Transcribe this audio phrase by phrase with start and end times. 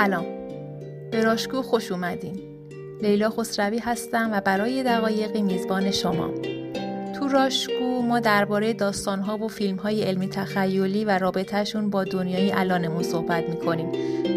[0.00, 0.24] سلام.
[1.10, 2.40] به راشگو خوش اومدین.
[3.02, 6.30] لیلا خسروی هستم و برای دقایقی میزبان شما.
[7.18, 13.48] تو راشگو ما درباره داستانها و فیلمهای علمی تخیلی و رابطهشون با دنیای الانمون صحبت
[13.48, 13.88] می‌کنیم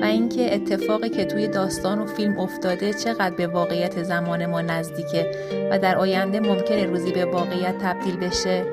[0.01, 5.31] و اینکه اتفاقی که توی داستان و فیلم افتاده چقدر به واقعیت زمان ما نزدیکه
[5.71, 8.65] و در آینده ممکنه روزی به واقعیت تبدیل بشه.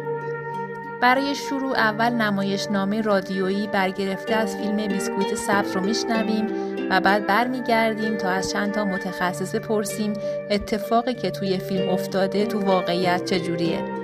[1.03, 6.47] برای شروع اول نمایش نامه رادیویی برگرفته از فیلم بیسکویت سبز رو میشنویم.
[6.91, 10.13] و بعد برمیگردیم تا از چند تا متخصص بپرسیم
[10.51, 14.01] اتفاقی که توی فیلم افتاده تو واقعیت چجوریه.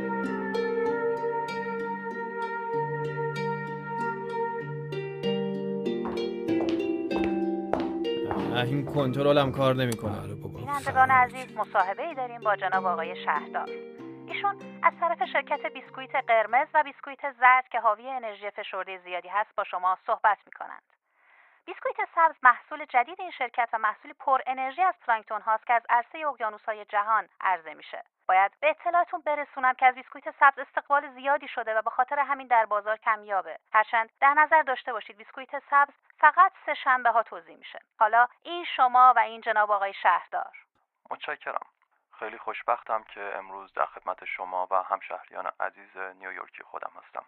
[8.64, 10.20] این کنترل هم کار نمی‌کنه.
[10.20, 13.68] آره بینندگان عزیز مصاحبه ای داریم با جناب آقای شهردار.
[14.26, 19.50] ایشون از طرف شرکت بیسکویت قرمز و بیسکویت زرد که حاوی انرژی فشرده زیادی هست
[19.56, 20.95] با شما صحبت می کنند.
[21.66, 25.82] بیسکویت سبز محصول جدید این شرکت و محصولی پر انرژی از پلانکتون هاست که از
[25.88, 28.04] عرصه اقیانوس های جهان عرضه میشه.
[28.28, 32.46] باید به اطلاعتون برسونم که از بیسکویت سبز استقبال زیادی شده و به خاطر همین
[32.46, 33.58] در بازار کمیابه.
[33.72, 37.78] هرچند در نظر داشته باشید بیسکویت سبز فقط سه شنبه ها توزیع میشه.
[37.98, 40.52] حالا این شما و این جناب آقای شهردار.
[41.10, 41.66] متشکرم.
[42.18, 47.24] خیلی خوشبختم که امروز در خدمت شما و همشهریان عزیز نیویورکی خودم هستم.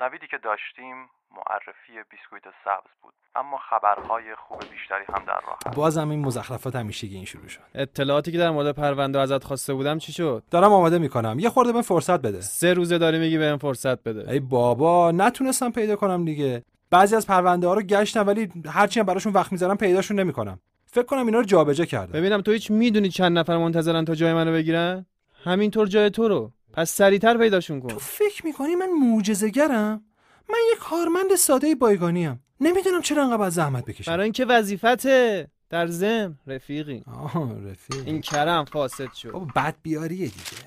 [0.00, 0.96] نویدی که داشتیم
[1.36, 6.76] معرفی بیسکویت سبز بود اما خبرهای خوب بیشتری هم در راه هست بازم این مزخرفات
[6.76, 7.60] همیشگی این شروع شد.
[7.74, 11.38] اطلاعاتی که در مورد پرونده ازت خواسته بودم چی شد؟ دارم آماده می‌کنم.
[11.38, 12.40] یه خورده به فرصت بده.
[12.40, 14.30] سه روزه داری میگی بهم فرصت بده.
[14.30, 16.62] ای بابا نتونستم پیدا کنم دیگه.
[16.90, 20.60] بعضی از پرونده ها رو گشتم ولی هرچی هم براشون وقت می‌ذارم پیداشون نمی‌کنم.
[20.86, 22.12] فکر کنم اینا رو جابجا کردم.
[22.12, 25.06] ببینم تو هیچ می‌دونی چند نفر منتظرن تا جای منو بگیرن؟
[25.44, 26.52] همینطور جای تو رو.
[26.72, 27.88] پس سریعتر پیداشون کن.
[27.88, 30.04] تو فکر می‌کنی من معجزه‌گرم؟
[30.50, 34.12] من یه کارمند ساده بایگانی ام نمی‌دونم چرا انقدر زحمت بکشم.
[34.12, 37.02] برای اینکه وظیفته در زم رفیقی.
[37.12, 39.30] آه رفیق این کرم فاسد شد.
[39.30, 40.62] بابا بد بیاریه دیگه.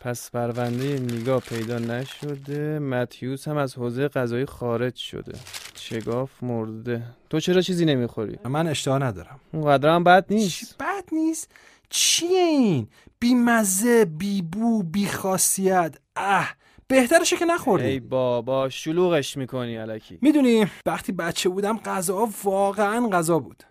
[0.00, 2.78] پس پرونده نیگا پیدا نشده.
[2.78, 5.32] متیوس هم از حوزه قضایی خارج شده.
[5.74, 7.02] شگاف مرده.
[7.30, 9.40] تو چرا چیزی نمی‌خوری؟ من اشتها ندارم.
[9.52, 10.78] اونقدر هم بد نیست.
[10.78, 11.52] بد نیست؟
[11.90, 12.88] چیه این
[13.18, 16.54] بی مزه بی بو بی خاصیت اه
[16.86, 23.38] بهترشه که ای نخوردی بابا شلوغش می‌کنی علکی می‌دونی وقتی بچه بودم غذا واقعا غذا
[23.38, 23.62] بود.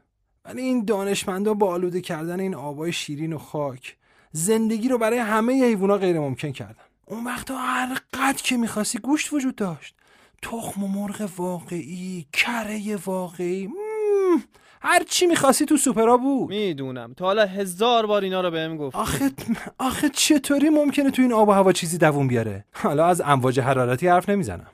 [0.45, 3.97] ولی این دانشمندا با آلوده کردن این آبای شیرین و خاک
[4.31, 6.83] زندگی رو برای همه حیوونا غیر ممکن کردن.
[7.05, 9.95] اون وقتا هر قد که می‌خواستی گوشت وجود داشت.
[10.41, 13.67] تخم و مرغ واقعی کره واقعی.
[13.67, 14.43] مم،
[14.89, 16.49] هر چی می‌خواستی تو سوپرا بود.
[16.49, 17.13] می‌دونم.
[17.13, 19.31] تا حالا هزار بار اینا رو بهم گفت آخه
[19.79, 24.07] آخه چطوری ممکنه تو این آب و هوا چیزی دووم بیاره؟ حالا از امواج حرارتی
[24.07, 24.67] حرف نمی‌زنم.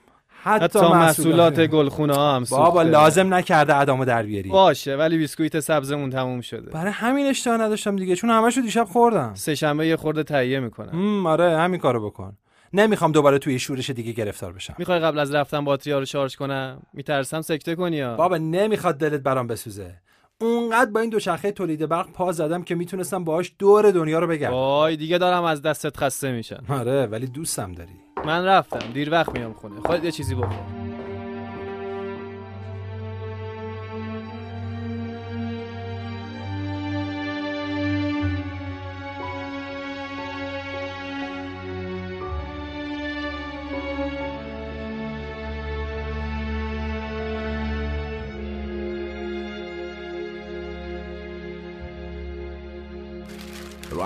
[0.44, 1.59] حتی محصولات.
[1.59, 2.81] گلخونه ها هم بابا.
[2.81, 4.50] لازم نکرده ادامو در بیاری.
[4.50, 6.72] باشه ولی بیسکویت سبزمون تموم شده.
[6.72, 9.31] برای همین اشتها نداشتم دیگه چون همشو دیشب خوردم.
[9.35, 11.25] سه شنبه یه خورده تهیه می‌کنم.
[11.25, 12.38] آره همین کارو بکن.
[12.74, 14.75] نمی‌خوام دوباره توی شورش دیگه گرفتار بشم.
[14.78, 19.22] می‌خوای قبل از رفتن باتری رو شارژ کنم؟ میترسم سکته کنی یا بابا نمی‌خواد دلت
[19.22, 19.95] برام بسوزه.
[20.44, 24.54] اونقدر با این دوچرخه تولید برق پا زدم که می‌تونستم باهاش دور دنیا رو بگردم.
[24.54, 26.64] وای دیگه دارم از دستت خسته میشم.
[26.70, 27.94] آره ولی دوستم داری.
[28.26, 29.80] من رفتم دیر وقت میام خونه.
[29.80, 30.82] خودت یه چیزی بخور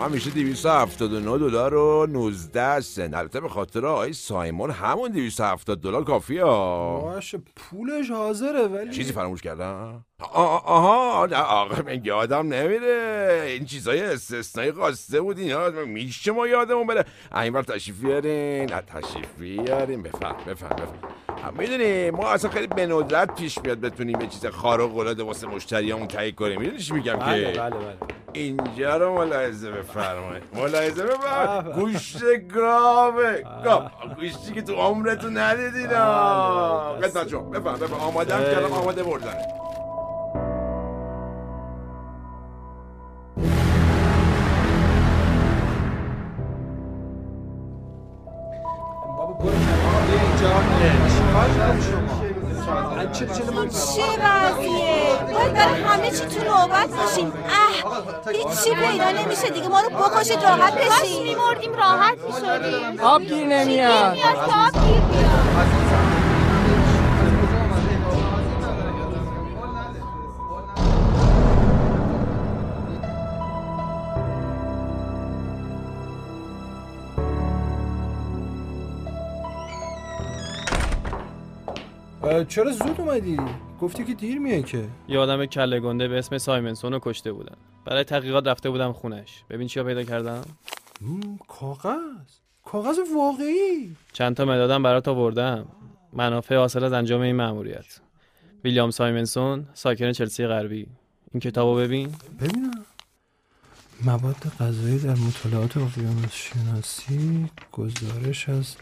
[0.07, 3.13] رو همیشه 279 دلار و 19 سنت.
[3.13, 6.43] البته به خاطر آقای سایمون همون 270 دلار کافیه.
[6.43, 6.99] ها.
[6.99, 13.43] باشه پولش حاضره ولی چیزی فراموش کردم؟ آها آقا من یادم نمیره.
[13.47, 15.69] این چیزای استثنایی خواسته بود اینا.
[15.69, 17.05] میشه ما یادمون بره.
[17.35, 18.67] اینور تشریف بیارین.
[18.67, 20.03] تشریف بیارین.
[20.03, 21.26] بفهم بفهم بفهم.
[21.57, 26.07] می‌دونی ما اصلا خیلی به ندرت پیش میاد بتونیم یه چیز خارق العاده واسه مشتریامون
[26.07, 26.59] تهیه کنیم.
[26.59, 27.95] می‌دونی چی میگم بله که؟ بله بله
[28.33, 30.43] اینجا رو ملاحظه بفرمایید.
[30.53, 31.75] ملاحظه بفرمایید.
[31.75, 32.23] گوشت
[32.55, 33.83] گراوه گاو
[34.15, 35.87] گوشتی که تو عمرتون ندیدین.
[35.87, 37.41] بله، قسمت شما.
[37.41, 38.53] بفرم بفرم خیلی.
[38.53, 39.35] کردم آماده بردن
[58.31, 62.99] هیچی پیدا نمیشه دیگه ما رو بکشید راحت کاش میمردیم راحت می‌شدیم.
[62.99, 64.17] آب گیر نمیاد.
[64.49, 65.27] آب گیر
[82.47, 83.37] چرا زود اومدی؟
[83.81, 84.83] گفتی که دیر میه که.
[85.07, 87.55] یه آدم کله گنده به اسم سایمنسون رو کشته بودن.
[87.87, 89.43] برای تحقیقات رفته بودم خونش.
[89.49, 90.41] ببین چیا پیدا کردم؟
[91.47, 92.27] کاغذ.
[92.65, 93.95] کاغذ واقعی.
[94.13, 95.67] چند تا مدادم برات آوردم.
[96.13, 97.99] منافع حاصل از انجام این مأموریت.
[98.63, 100.87] ویلیام سایمنسون ساکن چلسی غربی.
[101.33, 102.15] این کتابو ببین.
[102.39, 102.85] ببینم.
[104.05, 108.75] مواد غذایی در مطالعات اقیانوس شناسی گزارش از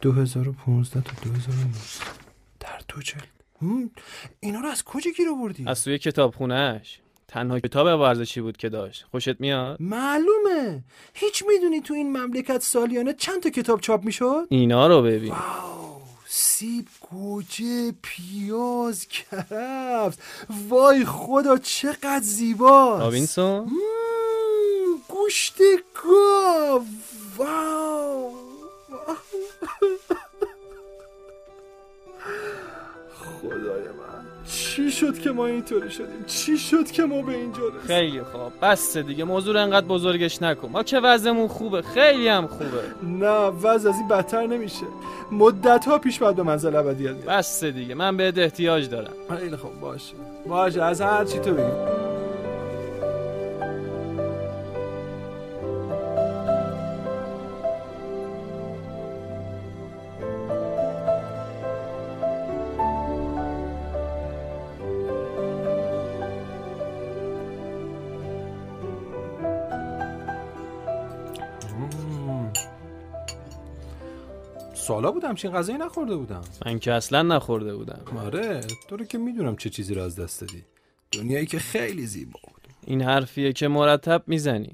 [0.00, 1.72] 2015 تا 2019
[2.60, 3.92] در دو جلد.
[4.40, 7.01] اینا رو از کجا گیر آوردی؟ از توی کتابخونهش
[7.32, 9.04] تنها کتاب ورزشی بود که داشت.
[9.10, 10.84] خوشت میاد؟ معلومه.
[11.14, 15.30] هیچ می‌دونی تو این مملکت سالیانه چند تا کتاب چاپ می‌شد؟ اینا رو ببین.
[15.30, 20.18] واو سیب گوجه پیاز کرفس.
[20.68, 23.02] وای خدا چقدر زیباست.
[23.02, 23.70] رابینسون؟
[25.08, 25.56] گوشت
[26.04, 26.84] گاو.
[27.36, 28.32] واو.
[33.42, 34.22] خدای من.
[34.46, 38.52] چی شد که ما اینطوری شدیم؟ چی شد که ما به اینجا رسیدیم؟ خیلی خوب.
[38.62, 40.68] بس دیگه موضوع رو انقدر بزرگش نکن.
[40.68, 42.82] ما که وضعمون خوبه؟ خیلی هم خوبه.
[43.02, 44.86] نه وضع از این بدتر نمیشه.
[45.32, 47.38] مدت ها پیش باید به منزل ابدیت بریم.
[47.38, 49.12] بس دیگه من بهت احتیاج دارم.
[49.38, 50.14] خیلی خوب باشه.
[50.48, 52.01] باشه از هر چی تو بگی.
[75.02, 76.40] سالا بودم چین غذایی نخورده بودم.
[76.66, 78.00] من که اصلا نخورده بودم.
[78.16, 80.62] آره تو رو که می‌دونم چه چیزی رو از دست دادی.
[81.12, 82.68] دنیایی که خیلی زیبا بود.
[82.86, 84.72] این حرفیه که مرتب می‌زنی.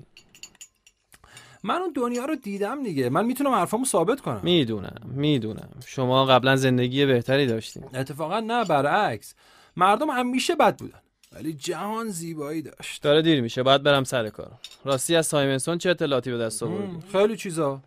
[1.63, 3.09] من اون دنیا رو دیدم دیگه.
[3.09, 4.41] من می‌تونم حرفامو ثابت کنم.
[4.43, 5.71] می‌دونم می‌دونم.
[5.87, 7.85] شما قبلا زندگی بهتری داشتین.
[7.95, 9.35] اتفاقا نه برعکس.
[9.77, 11.01] مردم همیشه بد بودن
[11.33, 13.03] ولی جهان زیبایی داشت.
[13.03, 13.63] داره دیر میشه.
[13.63, 14.53] باید برم سر کار
[14.85, 17.81] راستی از سایمنسون چه اطلاعاتی به دست آوردی؟ خیلی چیزا.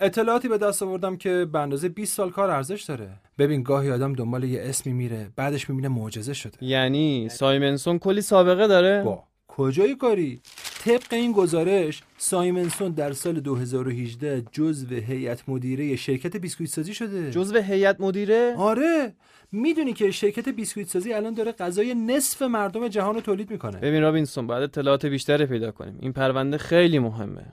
[0.00, 3.08] اطلاعاتی به دست آوردم که به اندازه 20 سال کار ارزش داره.
[3.38, 6.64] ببین گاهی آدم دنبال یه اسمی میره بعدش می‌بینه معجزه شده.
[6.64, 9.24] یعنی سایمنسون کلی سابقه داره؟ بابا.
[9.48, 10.40] کجای کاری؟
[10.84, 17.30] طبق این گزارش سایمنسون در سال 2018 جزو هیئت مدیره شرکت بیسکویت سازی شده.
[17.30, 19.12] جزو هیئت مدیره؟ آره.
[19.52, 23.78] می‌دونی که شرکت بیسکویت سازی الان داره غذای نصف مردم جهان رو تولید می‌کنه.
[23.78, 25.98] ببین رابینسون باید اطلاعات بیشتری پیدا کنیم.
[26.00, 27.46] این پرونده خیلی مهمه.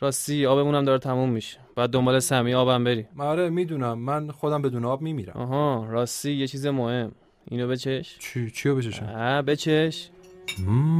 [0.00, 1.58] راستی آبمون هم داره تموم میشه.
[1.76, 3.06] بعد دنبال سمی آبم بری.
[3.18, 3.98] آره می‌دونم.
[3.98, 5.32] من خودم بدون آب میمیرم.
[5.36, 7.12] آها راستی یه چیز مهم.
[7.50, 8.16] اینو بچش.
[8.18, 10.10] چی؟ چیو بچشم؟ آه بچش.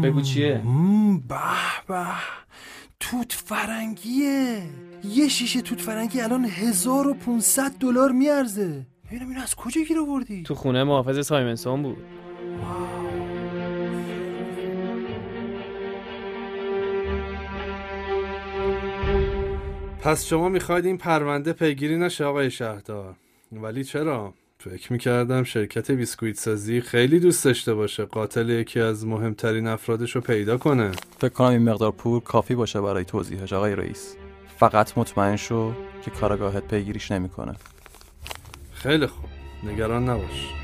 [0.03, 1.35] بگو چیه؟ مم، به
[1.89, 2.05] به.
[3.01, 4.63] توت فرنگیه.
[5.05, 8.87] یه شیشه توت فرنگی الان 1500 دلار میارزه.
[9.07, 11.97] ببینم اینو از کجا گیر آوردی؟ تو خونه محافظ سایمنسون بود.
[20.05, 23.15] پس شما می‌خواید این پرونده پیگیری نشه آقای شهردار.
[23.53, 29.67] ولی چرا؟ فکر می‌کردم شرکت بیسکویت سازی خیلی دوست داشته باشه قاتل یکی از مهمترین
[29.67, 30.91] افرادش رو پیدا کنه.
[31.19, 34.17] فکر کنم این مقدار پول کافی باشه برای توضیحش آقای رئیس.
[34.59, 37.55] فقط مطمئن شو که کارگاهت پیگیریش نمی‌کنه.
[38.73, 39.25] خیلی خوب.
[39.65, 40.64] نگران نباش.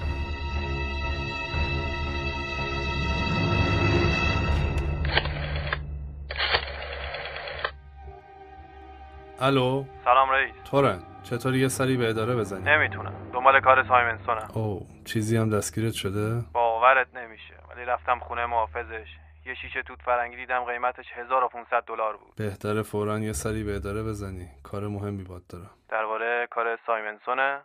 [9.41, 9.85] الو.
[10.05, 10.55] سلام رئیس.
[10.65, 11.03] تورن.
[11.23, 12.65] چطوری؟ یه سری به اداره بزنی.
[12.65, 13.13] نمی‌تونم.
[13.33, 14.49] دنبال کار سایمنسونم.
[14.55, 17.55] او چیزی هم دستگیرت شده؟ باورت نمیشه.
[17.71, 19.09] ولی رفتم خونه محافظش.
[19.47, 22.35] یه شیشه توت فرنگی دیدم قیمتش 1500 دلار بود.
[22.37, 24.49] بهتره فورا یه سری به اداره بزنی.
[24.63, 27.61] کار مهمی باد دارم درباره کار سایمنسونه؟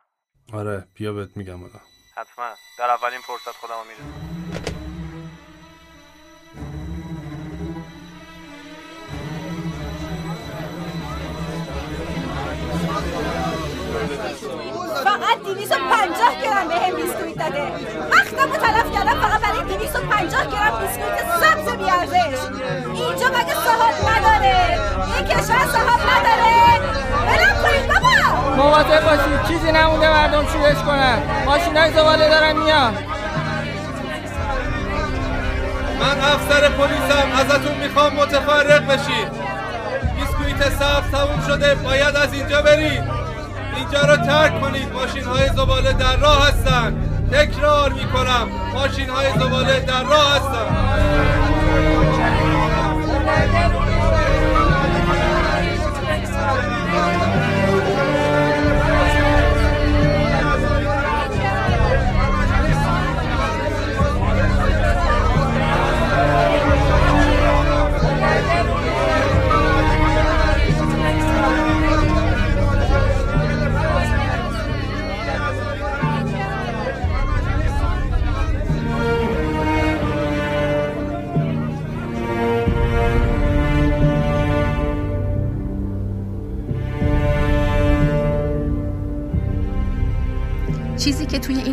[0.54, 1.80] آره بیا بهت میگم حالا
[2.18, 2.46] حتما.
[2.80, 4.85] در اولین فرصت خودمو می‌رسم
[15.04, 17.64] فقط 250 گرم به هم بیسکویت داده.
[18.12, 22.40] وقتم رو تلف کردم فقط برای 250 گرم بیسکویت سبز بیارزش.
[22.94, 24.80] اینجا مگه صاحب نداره؟
[25.18, 26.80] این کشور صاحب نداره.
[27.28, 28.56] برم کنید بابا.
[28.56, 29.48] مواظب باشید.
[29.48, 31.18] چیزی نمونده مردم شورش کنن.
[31.46, 32.94] ماشینای زباله دارن میان.
[36.00, 37.28] من افسر پلیسم.
[37.40, 39.32] ازتون می‌خوام متفرق بشید.
[40.16, 41.76] بیسکویت سبز تموم شده.
[41.76, 43.25] باید از اینجا برید.
[43.86, 44.94] اینجا رو ترک کنید.
[44.94, 46.96] ماشین های زباله در راه هستن.
[47.32, 48.48] تکرار می‌کنم.
[48.74, 50.76] ماشین های زباله در راه هستن.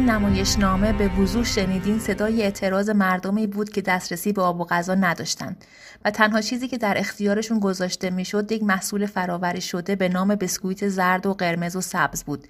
[0.02, 4.94] این نمایشنامه به وضوح شنیدین صدای اعتراض مردمی بود که دسترسی به آب و غذا
[4.94, 5.64] نداشتند
[6.04, 10.88] و تنها چیزی که در اختیارشون گذاشته می‌شد یک محصول فراوری شده به نام بسکویت
[10.88, 12.48] زرد و قرمز و سبز بود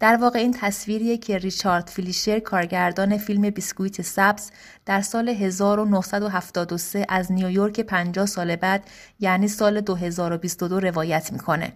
[0.00, 4.50] در واقع این تصویریه که ریچارد فیلیشر کارگردان فیلم بیسکویت سبز
[4.86, 8.84] در سال 1973 از نیویورک 50 سال بعد
[9.20, 11.72] یعنی سال 2022 روایت می‌کنه.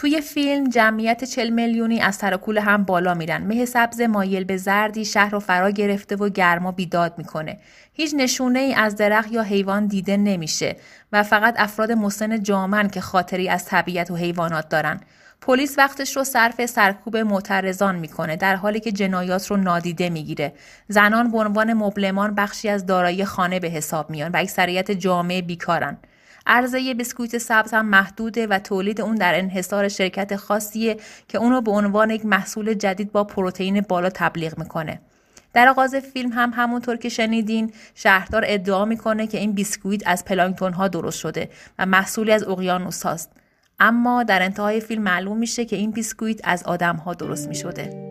[0.00, 3.42] توی فیلم جمعیت 40 میلیونی از سرکول هم بالا میرن.
[3.42, 7.58] مه سبز مایل به زردی شهر رو فرا گرفته و گرما بیداد می‌کنه.
[7.92, 10.76] هیچ نشونه ای از درخت یا حیوان دیده نمیشه
[11.12, 15.00] و فقط افراد مسن جامن که خاطری از طبیعت و حیوانات دارن.
[15.40, 20.52] پلیس وقتش رو صرف سرکوب معترضان می‌کنه در حالی که جنایات رو نادیده می‌گیره
[20.88, 25.98] زنان به عنوان مبلمان بخشی از دارایی خانه به حساب میان و اکثریت جامعه بیکارن
[26.46, 30.96] عرضه بسکویت سبز هم محدوده و تولید اون در انحصار شرکت خاصیه
[31.28, 35.00] که اونو به عنوان یک محصول جدید با پروتئین بالا تبلیغ می‌کنه.
[35.52, 40.72] در آغاز فیلم هم همونطور که شنیدین شهردار ادعا می‌کنه که این بیسکویت از پلانکتون
[40.72, 43.30] ها درست شده و محصولی از اقیانوس هاست
[43.80, 48.09] اما در انتهای فیلم معلوم میشه که این بیسکویت از آدم ها درست می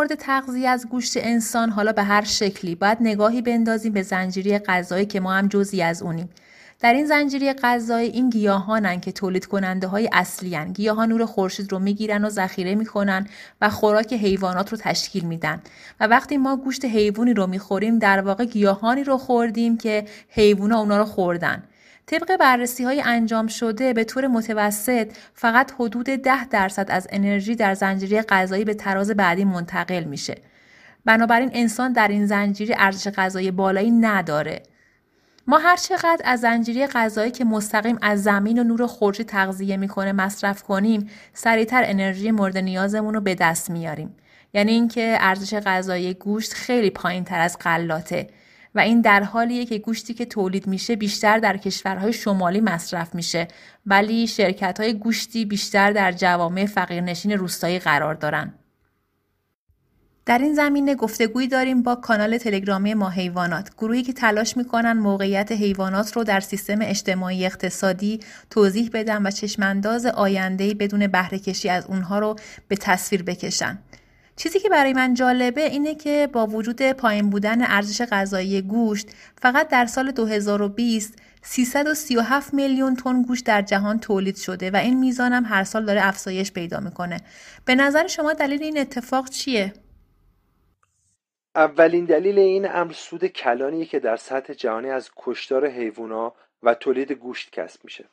[0.00, 2.74] مورد تغذیه از گوشت انسان حالا به هر شکلی.
[2.74, 6.28] باید نگاهی بندازیم به زنجیره غذایی که ما هم جزی از اونیم.
[6.80, 10.72] در این زنجیره غذایی این گیاهانن که تولید کننده های اصلی هن.
[10.72, 13.26] گیاهان نور خورشید رو می‌گیرن و ذخیره می‌کنن
[13.60, 15.62] و خوراک حیوانات رو تشکیل میدن.
[16.00, 20.98] و وقتی ما گوشت حیوانی رو می‌خوریم در واقع گیاهانی رو خوردیم که حیوونا اونا
[20.98, 21.62] رو خوردن.
[22.10, 27.74] طبق بررسی های انجام شده به طور متوسط فقط حدود 10 درصد از انرژی در
[27.74, 30.34] زنجیره غذایی به تراز بعدی منتقل میشه.
[31.04, 34.62] بنابراین انسان در این زنجیره ارزش غذایی بالایی نداره.
[35.46, 40.12] ما هر چقدر از زنجیره غذایی که مستقیم از زمین و نور خورشید تغذیه می‌کنه
[40.12, 44.16] مصرف کنیم سریعتر انرژی مورد نیازمون رو به دست میاریم
[44.54, 48.28] یعنی اینکه ارزش غذایی گوشت خیلی پایین تر از غلاته
[48.74, 53.48] و این در حالیه که گوشتی که تولید میشه بیشتر در کشورهای شمالی مصرف میشه.
[53.86, 58.54] ولی شرکت های گوشتی بیشتر در جوامع فقیرنشین روستایی قرار دارن.
[60.26, 63.70] در این زمینه گفتگویی داریم با کانال تلگرامی ما حیوانات.
[63.78, 70.06] گروهی که تلاش می‌کنن موقعیت حیوانات رو در سیستم اجتماعی اقتصادی توضیح بدن و چشمانداز
[70.06, 72.36] آینده بدون بهره کشی از اونها رو
[72.68, 73.78] به تصویر بکشن.
[74.40, 79.08] چیزی که برای من جالبه اینه که با وجود پایین بودن ارزش غذایی گوشت
[79.42, 85.44] فقط در سال 2020 337 میلیون تن گوشت در جهان تولید شده و این هم
[85.44, 87.20] هر سال داره افزایش پیدا می‌کنه.
[87.64, 89.72] به نظر شما دلیل این اتفاق چیه؟
[91.54, 97.12] اولین دلیل این امر سود کلانیه که در سطح جهانی از کشتار حیوونا و تولید
[97.12, 98.04] گوشت کسب میشه.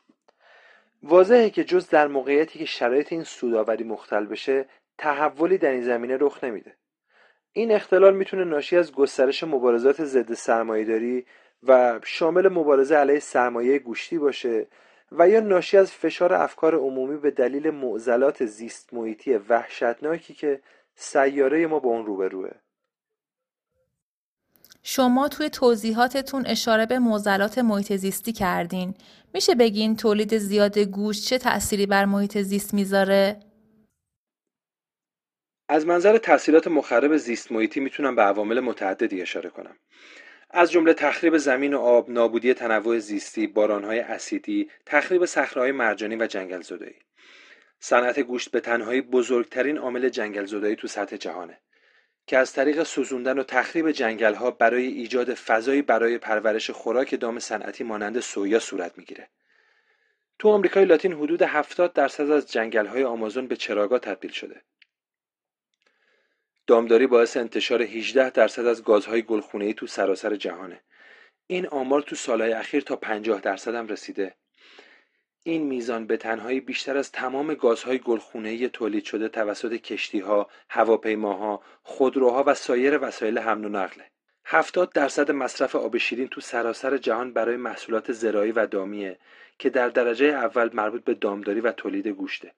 [1.04, 4.66] واضحه که جز در موقعیتی که شرایط این سوداوری مختل بشه
[4.98, 6.76] تحولی در این زمینه رخ نمیده
[7.52, 11.26] این اختلال می‌تونه ناشی از گسترش مبارزات ضد سرمایهداری
[11.64, 14.68] و شامل مبارزه علیه سرمایه گوشتی باشه
[15.12, 20.62] و یا ناشی از فشار افکار عمومی به دلیل معضلات زیست محیطی وحشتناکی که
[20.96, 22.52] سیاره ما با اون روبروه
[24.84, 28.94] شما توی توضیحاتتون اشاره به معضلات محیط زیستی کردین.
[29.34, 33.40] میشه بگین تولید زیاد گوشت چه تأثیری بر محیط زیست می‌ذاره؟
[35.70, 39.78] از منظر تاثیرات مخرب زیست محیطی می‌تونم به عوامل متعددی اشاره کنم
[40.50, 46.28] از جمله تخریب زمین و آب، نابودی تنوع زیستی، بارانهای اسیدی، تخریب صخره‌های مرجانی و
[46.28, 46.96] جنگل زدایی.
[47.80, 51.60] صنعت گوشت به تنهایی بزرگترین عامل جنگل زدایی تو سطح جهانه
[52.28, 57.40] که از طریق سوزوندن و تخریب جنگل ها برای ایجاد فضایی برای پرورش خوراک دام
[57.40, 59.30] صنعتی مانند سویا صورت می‌گیره.
[60.40, 64.62] تو آمریکای لاتین حدود 70 درصد از جنگل های آمازون به چراگاه تبدیل شده.
[66.68, 70.82] دامداری باعث انتشار 18 درصد از گازهای گلخونه‌ای تو سراسر جهانه.
[71.48, 74.36] این آمار تو سالهای اخیر تا 50 درصد هم رسیده.
[75.44, 82.44] این میزان به تنهایی بیشتر از تمام گازهای گلخونه‌ای تولید شده توسط کشتیها، هواپیماها، خودروها
[82.48, 84.12] و سایر وسایل حمل و نقله.
[84.46, 89.20] 70 درصد مصرف آب شیرین تو سراسر جهان برای محصولات زراعی و دامیه
[89.60, 92.54] که در درجه اول مربوط به دامداری و تولید گوشته.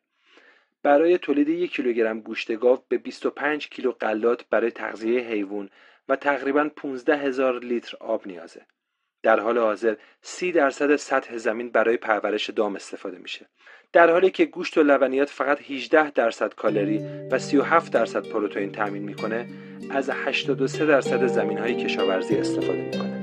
[0.83, 5.69] برای تولید یک کیلوگرم گوشت گاو به 25 کیلو غلات برای تغذیه حیوان
[6.09, 8.61] و تقریبا 15 هزار لیتر آب نیازه.
[9.23, 13.45] در حال حاضر 30 درصد سطح زمین برای پرورش دام استفاده میشه.
[13.93, 16.99] در حالی که گوشت و لبنیات فقط 18 درصد کالری
[17.31, 19.47] و 37 درصد پروتئین تامین می‌کنه،
[19.89, 23.18] از 83 درصد زمین های کشاورزی استفاده می‌کنه.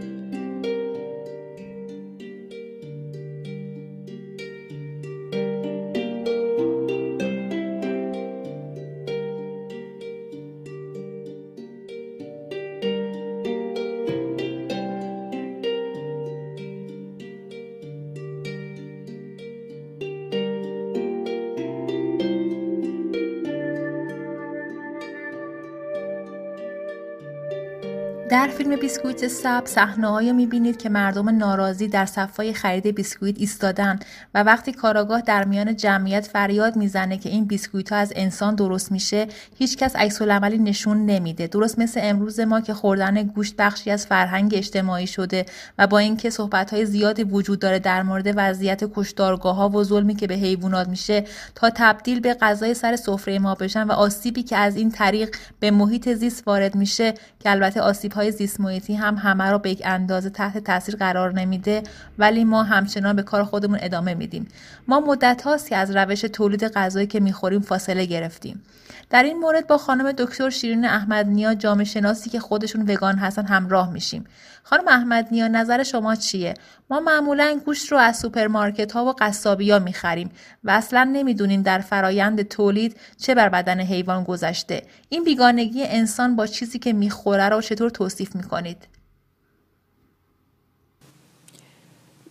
[28.77, 33.99] بیسکویت سبز صحنه‌هایی می‌بینید که مردم ناراضی در صفای خرید بیسکویت ایستادن
[34.35, 38.93] و وقتی کاراگاه در میان جمعیت فریاد می‌زنه که این بیسکویت ها از انسان درست
[38.93, 39.27] میشه
[39.59, 41.47] هیچکس عکس‌العملی نشون نمیده.
[41.47, 45.47] درست مثل امروز ما که خوردن گوشت بخشی از فرهنگ اجتماعی شده
[45.79, 50.27] و با اینکه صحبت‌های زیادی وجود داره در مورد وضعیت کشتارگاه ها و ظلمی که
[50.27, 54.77] به حیوانات میشه تا تبدیل به غذای سر سفره ما بشن و آسیبی که از
[54.77, 59.51] این طریق به محیط زیست وارد میشه که البته آسیب های زیست محیطی هم همه
[59.51, 61.83] را به یک اندازه تحت تاثیر قرار نمیده
[62.19, 64.49] ولی ما همچنان به کار خودمون ادامه میدیم.
[64.89, 68.63] ما مدت هاست که از روش تولید غذایی که می‌خوریم فاصله گرفتیم.
[69.11, 73.45] در این مورد با خانم دکتر شیرین احمد نیا جامعه شناسی که خودشون وگان هستن
[73.45, 74.25] همراه میشیم.
[74.69, 76.55] خانم احمد نیا نظر شما چیه؟
[76.91, 80.31] ما معمولا گوشت رو از سوپرمارکت ها و قصابی ها می‌خریم
[80.65, 84.83] و اصلا نمی‌دونیم در فرایند تولید چه بر بدن حیوان گذشته.
[85.09, 88.89] این بیگانگی انسان با چیزی که می‌خوره رو چطور توصیف می‌کنید؟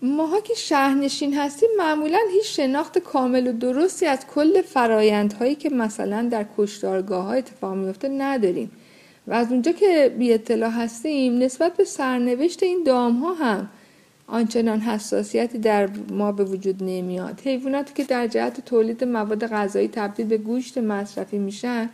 [0.02, 6.30] ماها که شهرنشین هستیم معمولا هیچ شناخت کامل و درستی از کل فرایندهایی که مثلا
[6.32, 8.72] در کشتارگاه ها اتفاق میفته نداریم.
[9.28, 13.70] و از اونجا که بی اطلاع هستیم نسبت به سرنوشت این دام ها هم
[14.28, 17.42] آنچنان حساسیتی در ما به وجود نمیاد.
[17.46, 21.90] حیواناتی که در جهت تولید مواد غذایی تبدیل به گوشت مصرفی میشن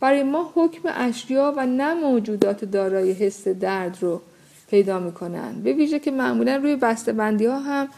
[0.00, 4.20] برای ما حکم اشیا و نه موجودات دارای حس درد رو
[4.70, 5.60] پیدا می‌کنن.
[5.64, 7.88] به ویژه که معمولا روی بسته بندی ها هم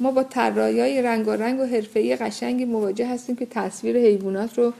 [0.00, 4.58] ما با طراحی های رنگ و رنگ و حرفه‌ای قشنگی مواجه هستیم که تصویر حیوانات
[4.58, 4.72] رو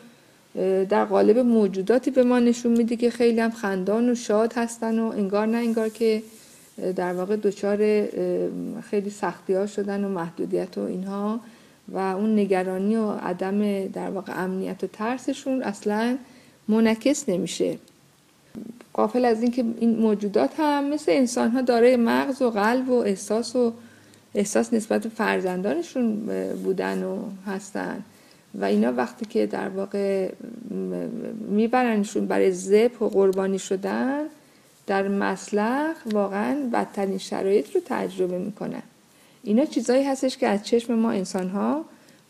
[0.88, 5.04] در قالب موجوداتی به ما نشون میده که خیلی هم خندان و شاد هستن و
[5.04, 6.22] انگار نه انگار که
[6.96, 7.78] در واقع دچار
[8.80, 11.40] خیلی سختی ها شدن و محدودیت و اینها
[11.88, 16.18] و اون نگرانی و عدم در واقع امنیت و ترسشون اصلا
[16.68, 17.78] منعکس نمیشه.
[18.92, 23.56] قافل از اینکه این موجودات هم مثل انسان ها دارای مغز و قلب و احساس
[23.56, 23.72] و
[24.34, 26.26] احساس نسبت فرزندانشون
[26.64, 28.04] بودن و هستن.
[28.54, 30.32] و اینا وقتی که در واقع
[31.48, 34.24] میبرنشون برای زب و قربانی شدن
[34.86, 38.82] در مسلخ واقعا بدترین شرایط رو تجربه می‌کنن
[39.42, 41.84] اینا چیزایی هستش که از چشم ما انسان ها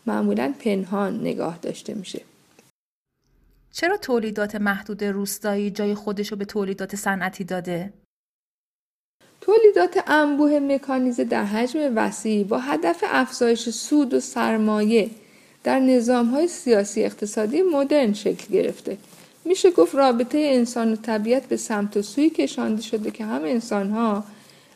[0.05, 2.21] معمولا پنهان نگاه داشته میشه
[3.71, 7.93] چرا تولیدات محدود روستایی جای خودش رو به تولیدات صنعتی داده؟
[9.41, 15.09] تولیدات انبوه مکانیزه در حجم وسیع با هدف افزایش سود و سرمایه
[15.63, 18.97] در نظام های سیاسی اقتصادی مدرن شکل گرفته.
[19.45, 23.89] میشه گفت رابطه انسان و طبیعت به سمت و سوی کشانده شده که هم انسان
[23.89, 24.23] ها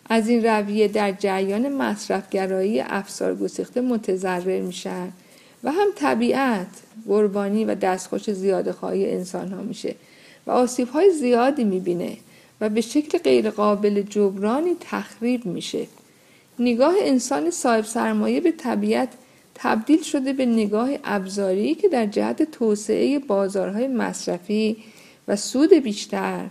[0.09, 5.11] از این رویه در جریان مصرفگرایی افسار گسیخته متضرر میشن
[5.63, 6.67] و هم طبیعت
[7.07, 9.95] قربانی و دستخوش زیاده خواهی انسان ها میشه
[10.47, 12.17] و آسیب های زیادی می‌بینه
[12.61, 15.87] و به شکل غیرقابل جبرانی تخریب میشه
[16.59, 19.09] نگاه انسان صاحب سرمایه به طبیعت
[19.55, 24.77] تبدیل شده به نگاه ابزاری که در جهت توسعه بازارهای مصرفی
[25.27, 26.45] و سود بیشتر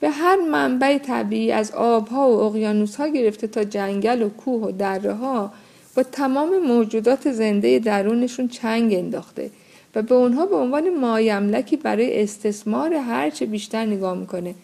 [0.00, 5.14] به هر منبع طبیعی از آبها و اقیانوسها گرفته تا جنگل و کوه و دره
[5.14, 5.52] ها
[5.96, 9.50] با تمام موجودات زنده درونشون چنگ انداخته
[9.94, 14.54] و به اونها به عنوان مایملکی برای استثمار هرچه بیشتر نگاه می‌کنه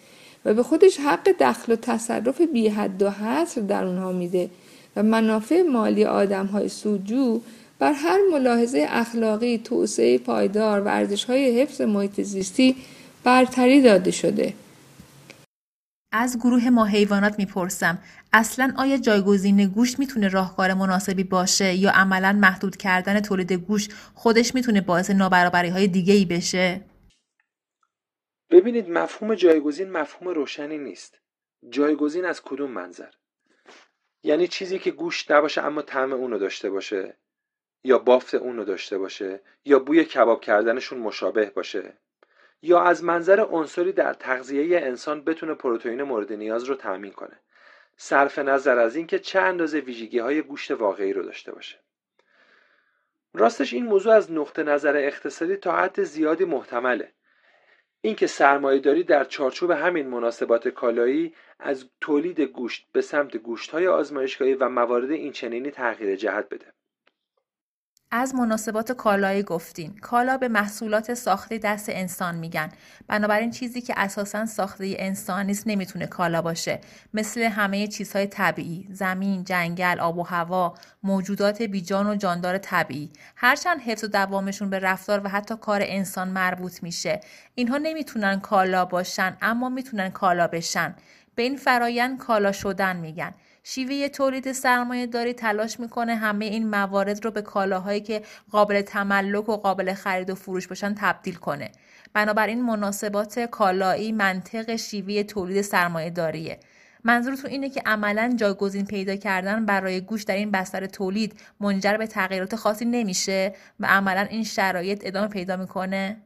[0.45, 4.51] و به خودش حق دخل و تصرف بی حد و حصر در اونها میده
[4.97, 7.41] و منافع مالی آدم های سوجو
[7.81, 12.77] بر هر ملاحظه اخلاقی توسعه پایدار و ارزش های حفظ محیط زیستی
[13.25, 14.55] برتری داده شده
[16.13, 17.99] از گروه ما حیوانات می‌پرسم
[18.33, 24.55] اصلا آیا جایگزین گوشت می‌تونه راهکار مناسبی باشه یا عملا محدود کردن تولید گوشت خودش
[24.55, 26.81] می‌تونه باعث نابرابری های دیگه ای بشه؟
[28.51, 31.19] ببینید مفهوم جایگزین مفهوم روشنی نیست.
[31.71, 33.11] جایگزین از کدوم منظر
[34.23, 37.20] یعنی چیزی که گوشت نباشه اما طعم اونو داشته باشه
[37.85, 41.93] یا بافت اونو داشته باشه یا بوی کباب کردنشون مشابه باشه.
[42.63, 47.41] یا از منظر عنصری در تغذیه انسان بتونه پروتئین مورد نیاز رو تأمین کنه.
[47.97, 51.79] صرف نظر از اینکه چه اندازه ویژگی های گوشت واقعی رو داشته باشه.
[53.35, 57.13] راستش این موضوع از نقطه نظر اقتصادی تا حد زیادی محتمله.
[58.01, 64.69] اینکه سرمایهداری در چارچوب همین مناسبات کالایی از تولید گوشت به سمت گوشت‌های آزمایشگاهی و
[64.69, 66.73] موارد اینچنینی تغییر جهت بده.
[68.13, 72.69] از مناسبات کالایی گفتین کالا به محصولات ساخته دست انسان میگن.
[73.07, 76.81] بنابراین چیزی که اساسا ساخته انسان نیست نمی‌تونه کالا باشه.
[77.15, 78.89] مثل همه چیزهای طبیعی.
[78.91, 83.11] زمین جنگل آب و هوا موجودات بیجان و جاندار طبیعی.
[83.37, 87.21] هرچند حفظ و دوامشون به رفتار و حتی کار انسان مربوط میشه.
[87.55, 90.95] اینها نمی‌تونن کالا باشن اما می‌تونن کالا بشن.
[91.35, 93.35] به این فرایند کالا شدن میگن.
[93.65, 99.49] شیوه تولید سرمایه داری تلاش می‌کنه همه این موارد رو به کالاهایی که قابل تملک
[99.49, 101.73] و قابل خرید و فروش باشن تبدیل کنه.
[102.13, 106.61] بنابراین مناسبات کالایی منطق شیوه تولید سرمایه داریه.
[107.05, 112.07] منظورتون اینه که عملا جایگزین پیدا کردن برای گوش در این بستر تولید منجر به
[112.07, 116.17] تغییرات خاصی نمیشه و عملا این شرایط ادامه پیدا می‌کنه؟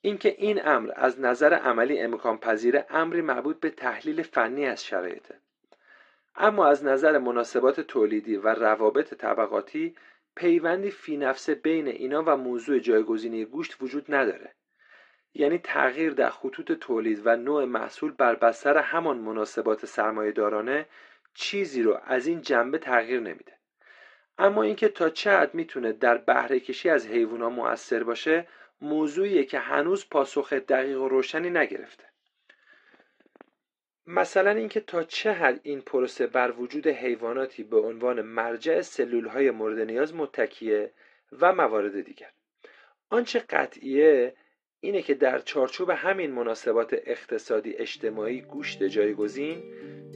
[0.00, 5.34] اینکه این امر از نظر عملی امکان پذیر امری مربوط به تحلیل فنی از شرایطه.
[6.36, 9.96] اما از نظر مناسبات تولیدی و روابط طبقاتی
[10.36, 14.54] پیوندی فی نفسه بین اینا و موضوع جایگزینی گوشت وجود نداره.
[15.34, 20.86] یعنی تغییر در خطوط تولید و نوع محصول بر بستر همان مناسبات سرمایهدارانه
[21.34, 23.52] چیزی رو از این جنبه تغییر نمیده.
[24.38, 28.46] اما اینکه تا حد می‌تونه در بهره کشی از حیوونا مؤثر باشه
[28.80, 32.04] موضوعیه که هنوز پاسخ دقیق و روشنی نگرفته.
[34.06, 39.50] مثلا اینکه تا چه حد این پروسه بر وجود حیواناتی به عنوان مرجع سلول های
[39.50, 40.92] مورد نیاز متکیه
[41.40, 42.30] و موارد دیگر.
[43.10, 44.34] آنچه قطعیه
[44.80, 49.62] اینه که در چارچوب همین مناسبات اقتصادی اجتماعی گوشت جایگزین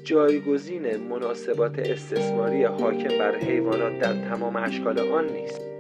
[0.05, 5.71] جایگزین مناسبات استثماری حاکم بر حیوانات در تمام اشکال آن نیست.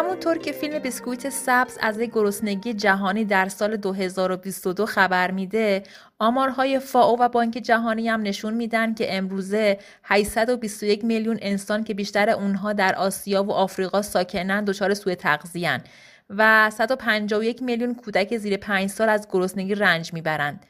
[0.00, 5.82] همونطور که فیلم بسکویت سبز از یک گرسنگی جهانی در سال 2022 خبر میده
[6.18, 12.30] آمارهای فاو و بانک جهانی هم نشون میدن که امروزه 821 میلیون انسان که بیشتر
[12.30, 15.88] اونها در آسیا و آفریقا ساکنن دچار سوء تغذیه‌اند
[16.30, 20.66] و 151 میلیون کودک زیر 5 سال از گرسنگی رنج می‌برند.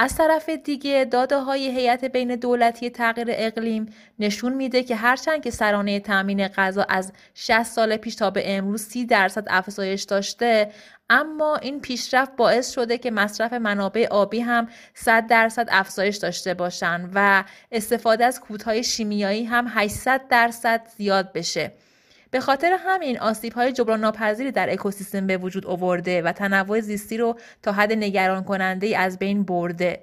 [0.00, 3.86] از طرف دیگه داده های هیئت بین دولتی تغییر اقلیم
[4.18, 8.82] نشون میده که هرچند که سرانه تامین غذا از 60 سال پیش تا به امروز
[8.82, 10.72] 30 درصد افزایش داشته
[11.10, 17.10] اما این پیشرفت باعث شده که مصرف منابع آبی هم 100 درصد افزایش داشته باشند
[17.14, 21.72] و استفاده از کودهای شیمیایی هم 800 درصد زیاد بشه.
[22.30, 27.16] به خاطر همین آسیب های جبران ناپذیری در اکوسیستم به وجود آورده و تنوع زیستی
[27.16, 30.00] رو تا حد نگران کننده ای از بین برده.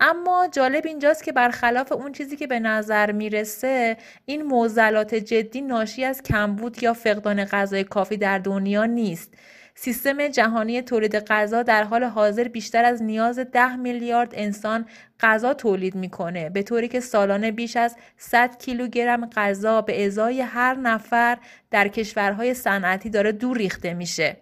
[0.00, 6.04] اما جالب اینجاست که برخلاف اون چیزی که به نظر می‌رسه این موزلات جدی ناشی
[6.04, 9.34] از کمبود یا فقدان غذای کافی در دنیا نیست.
[9.74, 14.86] سیستم جهانی تولید غذا در حال حاضر بیشتر از نیاز ده میلیارد انسان
[15.20, 16.50] غذا تولید می‌کنه.
[16.50, 21.38] به طوری که سالانه بیش از 100 کیلوگرم غذا به ازای هر نفر
[21.70, 24.36] در کشورهای صنعتی داره دور ریخته میشه.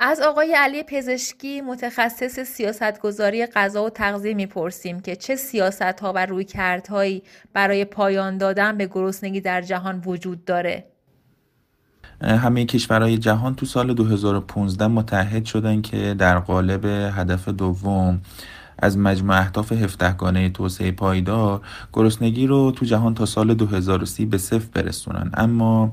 [0.00, 6.26] از آقای علی پزشکی متخصص سیاستگذاری غذا و تغذیه می‌پرسیم که چه سیاست ها و
[6.26, 10.91] رویکردهایی برای پایان دادن به گرسنگی در جهان وجود داره.
[12.22, 16.84] همه کشورهای جهان تو سال 2015 متحد شدن که در قالب
[17.18, 18.20] هدف دوم
[18.78, 21.60] از مجموع اهداف هفدهگانه توسعه پایدار
[21.92, 25.30] گرسنگی رو تو جهان تا سال 2030 به صفر برسونن.
[25.34, 25.92] اما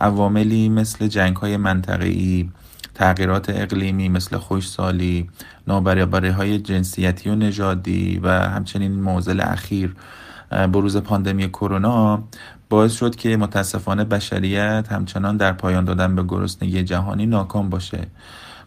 [0.00, 2.48] عواملی مثل جنگ های منطقه‌ای
[2.94, 5.28] تغییرات اقلیمی مثل خوشسالی
[5.66, 9.94] نابرابری های جنسیتی و نژادی و همچنین موزل اخیر
[10.50, 12.24] بروز پاندمی کرونا
[12.68, 18.06] باعث شد که متاسفانه بشریت همچنان در پایان دادن به گرسنگی جهانی ناکام باشه.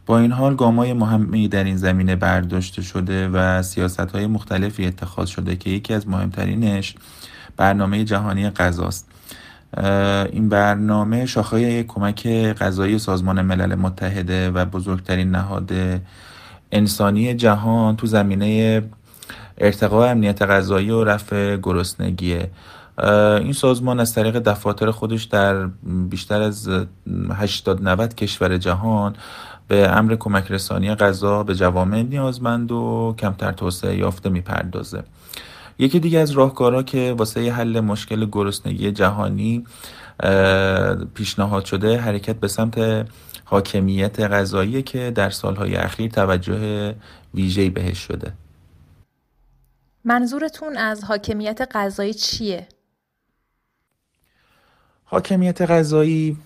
[0.06, 5.28] با این حال گامای مهمی در این زمینه برداشته شده و سیاست های مختلفی اتخاذ
[5.28, 6.96] شده که یکی از مهمترینش
[7.58, 9.08] برنامه جهانی غذاست.
[10.32, 15.72] این برنامه شاخه کمک غذایی سازمان ملل متحده و بزرگترین نهاد
[16.72, 18.84] انسانی جهان تو زمینه
[19.58, 22.50] ارتقاء امنیت غذایی و رفع گرسنگیه.
[23.42, 26.70] این سازمان از طریق دفاتر خودش در بیشتر از
[27.34, 29.16] 80 90 کشور جهان
[29.68, 35.04] به امر کمک رسانی غذا به جوامع نیازمند و کمتر توسعه یافته می‌پردازه
[35.80, 39.64] یکی دیگه از راهکارها که واسه حل مشکل گرسنگی جهانی
[41.14, 43.06] پیشنهاد شده حرکت به سمت
[43.46, 46.96] حاکمیت غذایی که در سالهای اخیر توجه
[47.34, 48.34] ویژه‌ای بهش شده
[50.04, 52.68] منظورتون از حاکمیت غذایی چیه؟
[55.12, 56.38] حاکمیت غذایی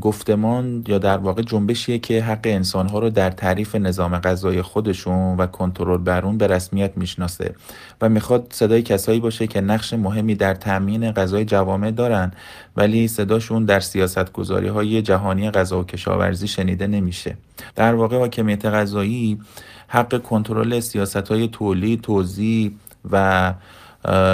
[0.00, 5.46] گفتمان یا در واقع جنبشیه که حق انسانها رو در تعریف نظام غذایی خودشون و
[5.46, 7.54] کنترل بر اون به رسمیت می‌شناسه
[8.00, 12.32] و می‌خواد صدای کسایی باشه که نقش مهمی در تامین غذای جوامع دارن
[12.76, 17.36] ولی صداشون در سیاست گذاری های جهانی غذا و کشاورزی شنیده نمیشه.
[17.76, 19.40] در واقع حاکمیت غذایی
[19.88, 22.72] حق کنترل سیاست های تولید، توزیع
[23.10, 23.54] و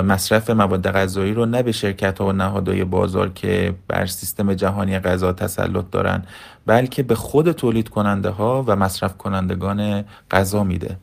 [0.04, 4.98] مصرف مواد غذایی رو نه به شرکت ها و نهادهای بازار که بر سیستم جهانی
[4.98, 6.24] غذا تسلط دارن
[6.66, 10.96] بلکه به خود تولید کننده ها و مصرف کنندگان غذا میده.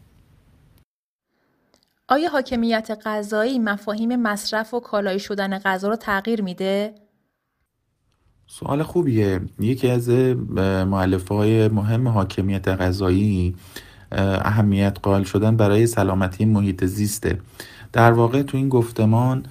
[2.08, 6.96] آیا حاکمیت غذایی مفاهیم مصرف و کالایی شدن غذا رو تغییر میده؟
[8.48, 9.42] سوال خوبیه.
[9.60, 10.10] یکی از
[10.90, 13.56] معلفه های مهم حاکمیت غذایی
[14.12, 17.40] اهمیت قائل شدن برای سلامتی محیط زیسته.
[17.94, 19.44] در واقع تو این گفتمان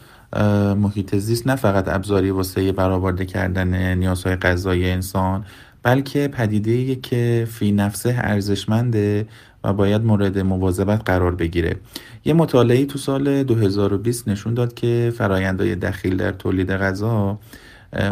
[0.77, 5.44] محیط زیست نه فقط ابزاری واسه برآورده کردن نیازهای غذایی انسان
[5.83, 9.27] بلکه پدیده که فی نفسه ارزشمنده
[9.64, 11.77] و باید مورد مواظبت قرار بگیره.
[12.24, 17.38] یه مطالعه تو سال 2020 نشون داد که فرایندهای دخیل در تولید غذا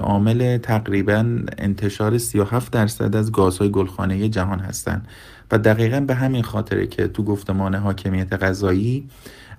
[0.02, 5.08] عامل تقریبا انتشار 37 درصد از گازهای گلخانه جهان هستند
[5.50, 9.08] و دقیقا به همین خاطره که تو گفتمان حاکمیت غذایی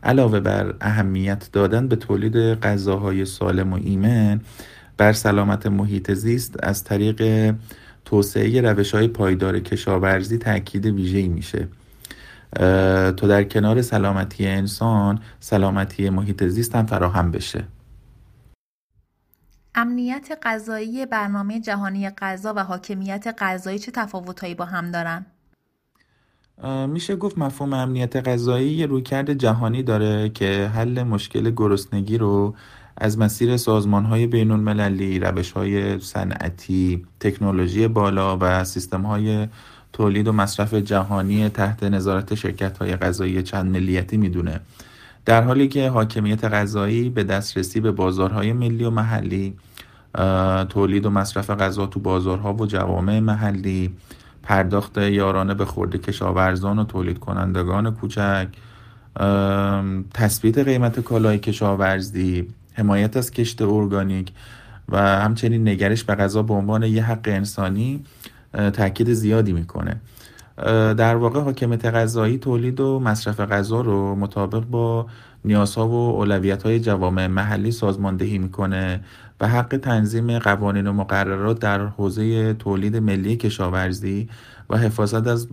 [0.04, 4.42] علاوه بر اهمیت دادن به تولید غذاهای سالم و ایمن
[4.98, 7.54] بر سلامت محیط زیست از طریق
[8.06, 11.68] توسعه روش های پایدار کشاورزی تاکید ویژه‌ای میشه
[12.56, 17.64] تا در کنار سلامتی انسان سلامتی محیط زیست هم فراهم بشه
[19.76, 25.26] امنیت غذایی برنامه جهانی غذا و حاکمیت غذایی چه تفاوتهایی با هم دارن؟
[26.88, 32.56] میشه گفت مفهوم امنیت غذایی یه رویکرد جهانی داره که حل مشکل گرسنگی رو
[32.98, 39.48] از مسیر سازمان های بین المللی، روش های صنعتی، تکنولوژی بالا و سیستم های
[39.94, 44.60] تولید و مصرف جهانی تحت نظارت شرکت های غذایی چند ملیتی می‌دونه.
[45.26, 49.54] در حالی که حاکمیت غذایی به دسترسی به بازارهای ملی و محلی،
[50.70, 53.92] تولید و مصرف غذا تو بازارها و جوامع محلی،
[54.48, 58.48] پرداخت یارانه به خورده کشاورزان و تولید کنندگان کوچک
[60.14, 64.32] تثبیت قیمت کالای کشاورزی حمایت از کشت ارگانیک
[64.90, 68.04] و همچنین نگرش به غذا به عنوان یه حق انسانی
[68.74, 70.02] تاکید زیادی می‌کنه.
[70.98, 75.06] در واقع حاکمیت غذایی تولید و مصرف غذا رو مطابق با
[75.46, 79.00] نیازها و اولویت های جوامع محلی سازماندهی می‌کنه.
[79.40, 84.30] و حق تنظیم قوانین و مقررات در حوزه تولید ملی کشاورزی
[84.70, 85.48] و حفاظت از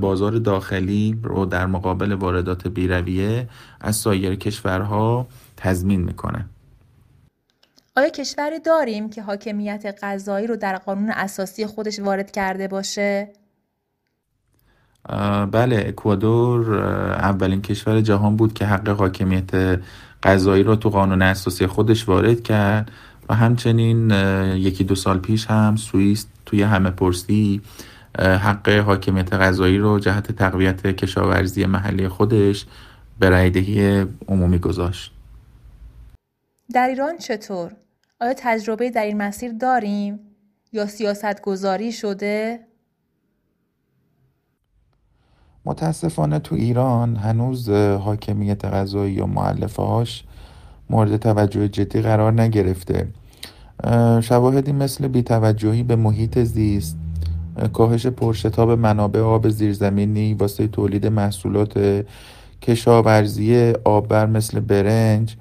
[0.00, 3.48] بازار داخلی رو در مقابل واردات بیرویه
[3.80, 6.44] از سایر کشورها تضمین می‌کنه
[7.96, 13.28] آیا کشوری داریم که حاکمیت غذایی رو در قانون اساسی خودش وارد کرده باشه؟
[15.50, 16.74] بله اکوادور
[17.14, 19.80] اولین کشور جهان بود که حق حاکمیت
[20.22, 22.90] غذایی رو تو قانون اساسی خودش وارد کرد
[23.30, 24.10] و همچنین
[24.56, 27.60] یکی دو سال پیش هم سوئیس توی همه پرسی
[28.18, 32.66] حق حاکمیت غذایی رو جهت تقویت کشاورزی محلی خودش
[33.18, 35.12] به رایدهی عمومی گذاشت
[36.72, 37.72] در ایران چطور؟
[38.20, 40.20] آیا تجربه در این مسیر داریم؟
[40.72, 42.60] یا سیاست گذاری شده؟
[45.64, 50.24] متاسفانه تو ایران هنوز حاکمیت غذایی و معلفه هاش
[50.90, 53.08] مورد توجه جدی قرار نگرفته
[54.20, 56.96] شواهدی مثل بیتوجهی به محیط زیست
[57.72, 62.04] کاهش پرشتاب منابع آب زیرزمینی واسه تولید محصولات
[62.62, 65.36] کشاورزی آببر مثل برنج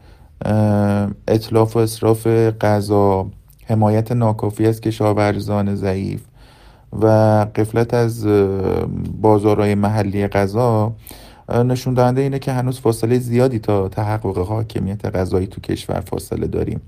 [1.28, 2.28] اطلاف و اصراف
[2.62, 3.28] غذا
[3.66, 6.22] حمایت ناکافی از کشاورزان ضعیف
[7.02, 7.08] و
[7.56, 8.28] قفلت از
[9.22, 10.96] بازارهای محلی غذا.
[11.50, 16.82] نشون دهنده اینه که هنوز فاصله زیادی تا تحقق حاکمیت غذایی تو کشور فاصله داریم.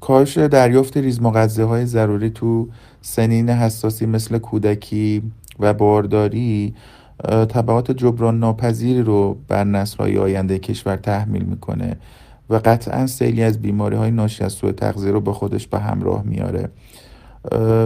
[0.00, 1.20] کاهش دریافت ریز
[1.58, 2.68] های ضروری تو
[3.02, 5.22] سنین حساسی مثل کودکی
[5.60, 6.74] و بارداری
[7.48, 11.96] طبعات جبران ناپذیری رو بر نسل‌های آینده کشور تحمیل می‌کنه
[12.50, 16.22] و قطعا سیلی از بیماری های ناشی از سوء تغذیه رو با خودش به همراه
[16.22, 16.68] میاره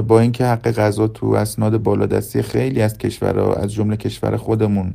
[0.03, 4.95] با اینکه حق غذا تو اسناد بالادستی خیلی از کشورها از جمله کشور خودمون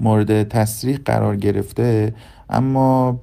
[0.00, 2.14] مورد تصریح قرار گرفته
[2.50, 3.20] اما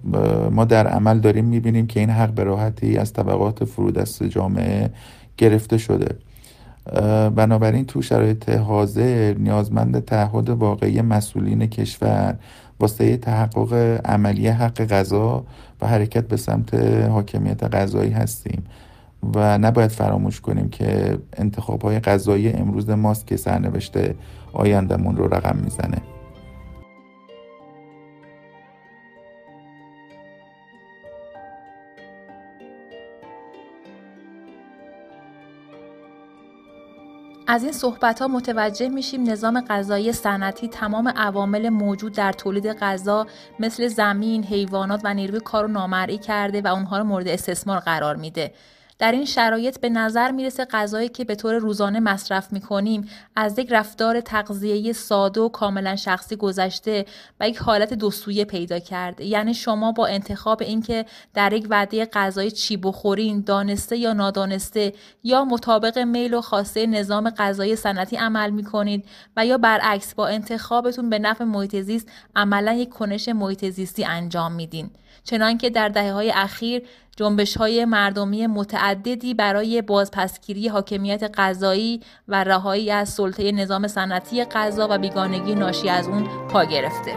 [0.51, 4.89] ما در عمل داریم می‌بینیم که این حق به راحتی از طبقات فرودست جامعه
[5.37, 6.15] گرفته شده.
[7.35, 12.35] بنابراین تو شرایط حاضر نیازمند تعهد واقعی مسئولین کشور
[12.79, 13.73] واسه تحقق
[14.05, 15.45] عملی حق غذا
[15.81, 16.73] و حرکت به سمت
[17.09, 18.63] حاکمیت غذایی هستیم
[19.35, 23.97] و نباید فراموش کنیم که انتخاب های غذایی امروز ماست که سرنوشت
[24.53, 25.97] آیندهمون رو رقم می‌زنه.
[37.49, 43.27] از این صحبت ها متوجه میشیم نظام غذایی صنعتی تمام عوامل موجود در تولید غذا
[43.59, 48.15] مثل زمین، حیوانات و نیروی کار رو نامرئی کرده و اونها رو مورد استثمار قرار
[48.15, 48.51] میده.
[48.99, 53.67] در این شرایط به نظر می‌رسه غذایی که به طور روزانه مصرف می‌کنیم از یک
[53.71, 57.05] رفتار تغذیه‌ای ساده و کاملا شخصی گذشته
[57.39, 59.25] و یک حالت دوسویه پیدا کرده.
[59.25, 65.45] یعنی شما با انتخاب اینکه در یک وعده غذایی چی بخورین دانسته یا نادانسته یا
[65.45, 69.05] مطابق میل و خواسته نظام غذایی سنتی عمل می‌کنید
[69.37, 74.51] و یا برعکس با انتخابتون به نفع محیط زیست عملا یک کنش محیط زیستی انجام
[74.51, 74.89] میدین.
[75.27, 76.83] چنانکه در دهه های اخیر
[77.17, 84.87] جنبش های مردمی متعددی برای بازپسگیری حاکمیت غذایی و رهایی از سلطه نظام صنعتی غذا
[84.91, 87.13] و بیگانگی ناشی از اون پا گرفته.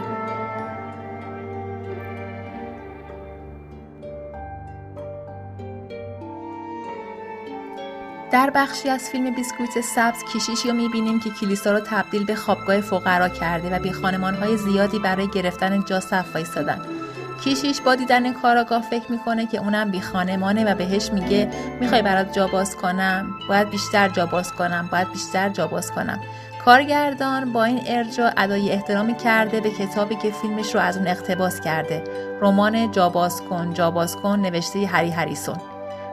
[8.31, 12.81] در بخشی از فیلم بیسکویت سبز کشیشی رو می‌بینیم که کلیسا رو تبدیل به خوابگاه
[12.81, 17.00] فقرا کرده و به خانمانهای زیادی برای گرفتن جا صف وایستادن
[17.43, 21.49] کیشیش با دیدن کاراگاه فکر می‌کنه که اونم بی خانمانه و بهش میگه
[21.79, 23.29] می‌خوای برات جا باز کنم.
[23.49, 26.19] باید بیشتر جا باز کنم باید بیشتر جا باز کنم.
[26.65, 31.61] کارگردان با این ارجا ادای احترامی کرده به کتابی که فیلمش رو از اون اقتباس
[31.61, 32.03] کرده.
[32.41, 35.57] رمان جا باز کن جا باز کن نوشته هری هریسون.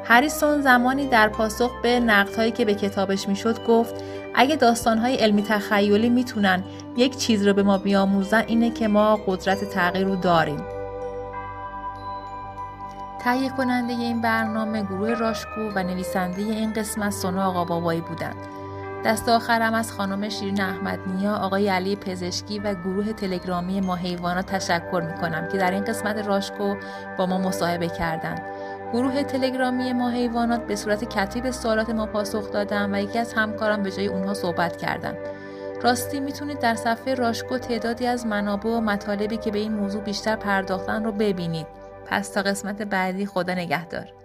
[0.04, 3.94] هریسون زمانی در پاسخ به نقدهایی که به کتابش می‌شد گفت
[4.34, 6.62] اگه داستانهای علمی تخیلی می‌تونن
[6.96, 10.77] یک چیز رو به ما بیاموزن اینه که ما قدرت تغییر رو داریم.
[13.24, 18.36] تهیه کننده این برنامه گروه راشکو و نویسنده این قسمت سونا آقا بابایی بودند.
[19.04, 25.02] دست آخرم از خانم شیرین احمدنیا، آقای علی پزشکی و گروه تلگرامی ما حیوانات تشکر
[25.12, 26.74] می کنم که در این قسمت راشکو
[27.18, 28.42] با ما مصاحبه کردند.
[28.92, 33.82] گروه تلگرامی ما حیوانات به صورت کتیب سوالات ما پاسخ دادن و یکی از همکاران
[33.82, 35.16] به جای اونها صحبت کردند.
[35.82, 40.36] راستی می‌تونید در صفحه راشکو تعدادی از منابع و مطالبی که به این موضوع بیشتر
[40.36, 41.77] پرداختن رو ببینید.
[42.08, 44.17] پس تا قسمت بعدی خدا نگهدار.